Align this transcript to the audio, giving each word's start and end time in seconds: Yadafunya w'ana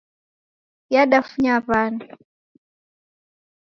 Yadafunya 0.93 1.55
w'ana 1.65 2.05